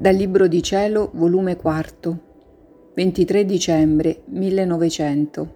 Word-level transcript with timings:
Dal 0.00 0.14
Libro 0.14 0.46
di 0.46 0.62
Cielo, 0.62 1.10
volume 1.14 1.56
4, 1.56 2.18
23 2.94 3.44
dicembre 3.44 4.22
1900. 4.26 5.54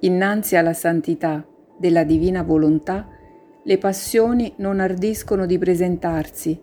Innanzi 0.00 0.56
alla 0.56 0.72
santità 0.72 1.46
della 1.78 2.02
divina 2.02 2.42
volontà, 2.42 3.06
le 3.62 3.78
passioni 3.78 4.52
non 4.56 4.80
ardiscono 4.80 5.46
di 5.46 5.56
presentarsi 5.56 6.60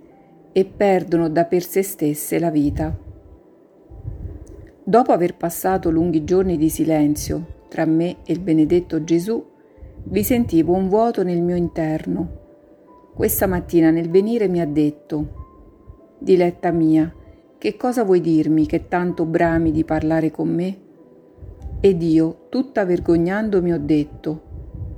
e 0.52 0.66
perdono 0.66 1.30
da 1.30 1.46
per 1.46 1.64
sé 1.64 1.82
stesse 1.82 2.38
la 2.40 2.50
vita. 2.50 2.94
Dopo 4.84 5.14
aver 5.14 5.38
passato 5.38 5.90
lunghi 5.90 6.26
giorni 6.26 6.58
di 6.58 6.68
silenzio 6.68 7.68
tra 7.70 7.86
me 7.86 8.18
e 8.26 8.34
il 8.34 8.42
benedetto 8.42 9.02
Gesù, 9.06 9.42
vi 10.04 10.24
sentivo 10.26 10.74
un 10.74 10.90
vuoto 10.90 11.24
nel 11.24 11.42
mio 11.42 11.56
interno. 11.56 12.40
Questa 13.14 13.48
mattina 13.48 13.92
nel 13.92 14.10
venire 14.10 14.50
mi 14.50 14.60
ha 14.60 14.68
detto, 14.68 15.48
Diletta 16.22 16.72
mia, 16.72 17.14
che 17.58 17.78
cosa 17.78 18.04
vuoi 18.04 18.20
dirmi 18.20 18.66
che 18.66 18.90
tanto 18.90 19.24
brami 19.24 19.72
di 19.72 19.86
parlare 19.86 20.32
con 20.32 20.50
me? 20.50 20.78
Ed 21.80 22.02
io, 22.02 22.48
tutta 22.50 22.84
vergognandomi, 22.84 23.72
ho 23.72 23.80
detto, 23.80 24.42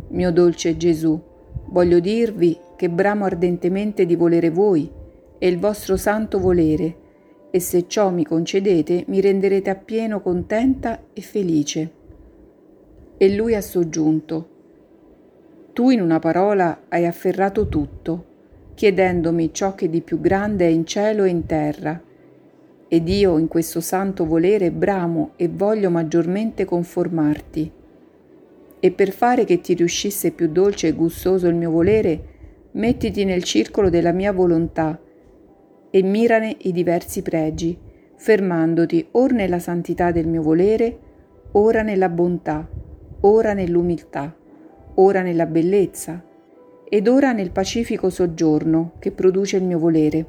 Mio 0.07 0.31
dolce 0.31 0.75
Gesù, 0.77 1.21
voglio 1.67 1.99
dirvi 1.99 2.57
che 2.75 2.89
bramo 2.89 3.25
ardentemente 3.25 4.07
di 4.07 4.15
volere 4.15 4.49
voi 4.49 4.91
e 5.37 5.47
il 5.47 5.59
vostro 5.59 5.95
santo 5.95 6.39
volere, 6.39 6.95
e 7.51 7.59
se 7.59 7.87
ciò 7.87 8.09
mi 8.09 8.25
concedete 8.25 9.03
mi 9.07 9.21
renderete 9.21 9.69
appieno 9.69 10.21
contenta 10.21 11.03
e 11.13 11.21
felice. 11.21 11.91
E 13.15 13.35
lui 13.35 13.53
ha 13.53 13.61
soggiunto, 13.61 14.49
Tu 15.73 15.91
in 15.91 16.01
una 16.01 16.17
parola 16.17 16.85
hai 16.89 17.05
afferrato 17.05 17.67
tutto 17.67 18.29
chiedendomi 18.81 19.53
ciò 19.53 19.75
che 19.75 19.91
di 19.91 20.01
più 20.01 20.19
grande 20.19 20.65
è 20.65 20.69
in 20.71 20.87
cielo 20.87 21.23
e 21.23 21.29
in 21.29 21.45
terra. 21.45 22.01
Ed 22.87 23.07
io 23.07 23.37
in 23.37 23.47
questo 23.47 23.79
santo 23.79 24.25
volere 24.25 24.71
bramo 24.71 25.33
e 25.35 25.47
voglio 25.49 25.91
maggiormente 25.91 26.65
conformarti. 26.65 27.71
E 28.79 28.91
per 28.91 29.11
fare 29.11 29.43
che 29.43 29.61
ti 29.61 29.75
riuscisse 29.75 30.31
più 30.31 30.47
dolce 30.51 30.87
e 30.87 30.93
gustoso 30.93 31.47
il 31.47 31.53
mio 31.53 31.69
volere, 31.69 32.23
mettiti 32.71 33.23
nel 33.23 33.43
circolo 33.43 33.91
della 33.91 34.13
mia 34.13 34.31
volontà 34.31 34.99
e 35.91 36.01
mirane 36.01 36.57
i 36.61 36.71
diversi 36.71 37.21
pregi, 37.21 37.77
fermandoti 38.15 39.09
or 39.11 39.31
nella 39.31 39.59
santità 39.59 40.11
del 40.11 40.27
mio 40.27 40.41
volere, 40.41 40.97
ora 41.51 41.83
nella 41.83 42.09
bontà, 42.09 42.67
ora 43.19 43.53
nell'umiltà, 43.53 44.35
ora 44.95 45.21
nella 45.21 45.45
bellezza, 45.45 46.29
ed 46.93 47.07
ora 47.07 47.31
nel 47.31 47.51
pacifico 47.51 48.09
soggiorno 48.09 48.95
che 48.99 49.11
produce 49.11 49.55
il 49.55 49.63
mio 49.63 49.79
volere. 49.79 50.25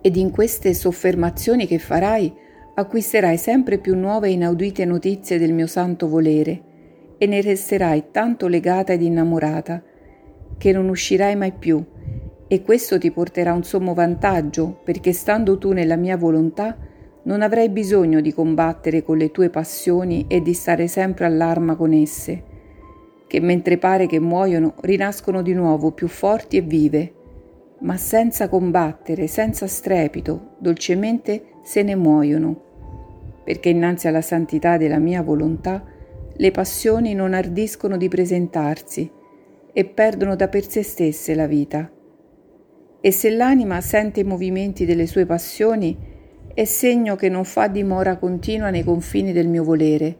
Ed 0.00 0.16
in 0.16 0.32
queste 0.32 0.74
soffermazioni 0.74 1.64
che 1.64 1.78
farai 1.78 2.34
acquisterai 2.74 3.36
sempre 3.36 3.78
più 3.78 3.94
nuove 3.94 4.26
e 4.26 4.32
inaudite 4.32 4.84
notizie 4.84 5.38
del 5.38 5.52
mio 5.52 5.68
santo 5.68 6.08
volere 6.08 6.62
e 7.18 7.26
ne 7.26 7.40
resterai 7.40 8.06
tanto 8.10 8.48
legata 8.48 8.92
ed 8.92 9.02
innamorata 9.02 9.80
che 10.58 10.72
non 10.72 10.88
uscirai 10.88 11.36
mai 11.36 11.52
più 11.52 11.80
e 12.48 12.62
questo 12.62 12.98
ti 12.98 13.12
porterà 13.12 13.52
un 13.52 13.62
sommo 13.62 13.94
vantaggio 13.94 14.80
perché 14.82 15.12
stando 15.12 15.56
tu 15.58 15.70
nella 15.70 15.94
mia 15.94 16.16
volontà 16.16 16.76
non 17.22 17.42
avrai 17.42 17.68
bisogno 17.68 18.20
di 18.20 18.34
combattere 18.34 19.04
con 19.04 19.18
le 19.18 19.30
tue 19.30 19.50
passioni 19.50 20.24
e 20.26 20.42
di 20.42 20.52
stare 20.52 20.88
sempre 20.88 21.26
all'arma 21.26 21.76
con 21.76 21.92
esse 21.92 22.47
che 23.28 23.40
mentre 23.40 23.78
pare 23.78 24.06
che 24.06 24.18
muoiono 24.18 24.74
rinascono 24.80 25.42
di 25.42 25.52
nuovo 25.52 25.92
più 25.92 26.08
forti 26.08 26.56
e 26.56 26.62
vive, 26.62 27.12
ma 27.80 27.96
senza 27.96 28.48
combattere, 28.48 29.28
senza 29.28 29.68
strepito, 29.68 30.56
dolcemente 30.58 31.42
se 31.62 31.82
ne 31.82 31.94
muoiono, 31.94 32.64
perché 33.44 33.68
innanzi 33.68 34.08
alla 34.08 34.22
santità 34.22 34.76
della 34.76 34.98
mia 34.98 35.22
volontà 35.22 35.84
le 36.40 36.50
passioni 36.50 37.14
non 37.14 37.34
ardiscono 37.34 37.96
di 37.96 38.08
presentarsi 38.08 39.10
e 39.72 39.84
perdono 39.84 40.34
da 40.34 40.48
per 40.48 40.68
sé 40.68 40.82
stesse 40.82 41.34
la 41.34 41.46
vita. 41.46 41.90
E 43.00 43.10
se 43.12 43.30
l'anima 43.30 43.80
sente 43.80 44.20
i 44.20 44.24
movimenti 44.24 44.84
delle 44.84 45.06
sue 45.06 45.26
passioni, 45.26 45.96
è 46.54 46.64
segno 46.64 47.14
che 47.14 47.28
non 47.28 47.44
fa 47.44 47.68
dimora 47.68 48.16
continua 48.16 48.70
nei 48.70 48.82
confini 48.82 49.32
del 49.32 49.46
mio 49.46 49.62
volere, 49.62 50.16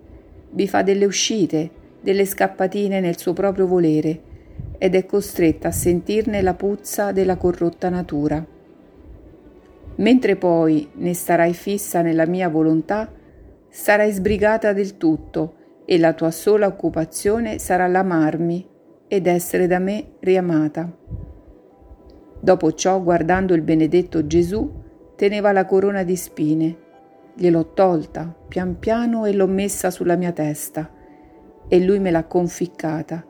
vi 0.51 0.69
fa 0.69 0.83
delle 0.83 1.05
uscite, 1.05 1.71
delle 2.01 2.25
scappatine 2.25 3.01
nel 3.01 3.19
suo 3.19 3.33
proprio 3.33 3.67
volere 3.67 4.23
ed 4.79 4.95
è 4.95 5.05
costretta 5.07 5.69
a 5.69 5.73
sentirne 5.73 6.41
la 6.41 6.55
puzza 6.55 7.13
della 7.13 7.37
corrotta 7.37 7.89
natura. 7.89 8.45
Mentre 9.97 10.37
poi 10.37 10.89
ne 10.95 11.15
starai 11.15 11.53
fissa 11.53 12.03
nella 12.03 12.27
mia 12.27 12.49
volontà, 12.49 13.13
sarai 13.69 14.13
sbrigata 14.13 14.73
del 14.73 14.97
tutto 14.97 15.55
e 15.85 15.99
la 15.99 16.13
tua 16.13 16.31
sola 16.31 16.67
occupazione 16.69 17.59
sarà 17.59 17.89
l'amarmi 17.89 18.67
ed 19.09 19.27
essere 19.27 19.67
da 19.67 19.81
me 19.81 20.13
riamata. 20.21 20.89
Dopo 22.41 22.73
ciò, 22.75 23.03
guardando 23.03 23.55
il 23.55 23.63
benedetto 23.63 24.27
Gesù, 24.27 24.71
teneva 25.17 25.51
la 25.51 25.65
corona 25.65 26.05
di 26.05 26.15
spine. 26.15 26.77
Gliel'ho 27.35 27.73
tolta 27.73 28.33
pian 28.47 28.79
piano 28.79 29.25
e 29.25 29.33
l'ho 29.33 29.47
messa 29.49 29.91
sulla 29.91 30.15
mia 30.15 30.31
testa 30.31 30.93
e 31.69 31.81
lui 31.81 31.99
me 31.99 32.11
l'ha 32.11 32.25
conficcata 32.25 33.25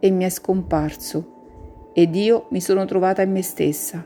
e 0.00 0.10
mi 0.10 0.24
è 0.24 0.28
scomparso 0.28 1.90
ed 1.94 2.14
io 2.16 2.46
mi 2.50 2.60
sono 2.60 2.84
trovata 2.84 3.22
in 3.22 3.30
me 3.30 3.42
stessa, 3.42 4.04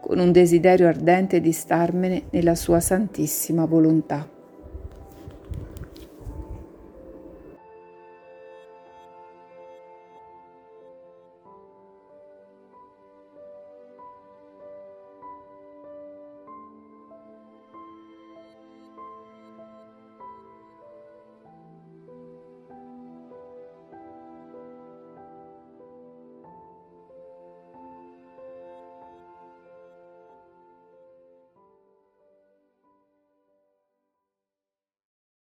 con 0.00 0.18
un 0.18 0.32
desiderio 0.32 0.88
ardente 0.88 1.40
di 1.40 1.52
starmene 1.52 2.24
nella 2.30 2.56
sua 2.56 2.80
santissima 2.80 3.64
volontà. 3.66 4.28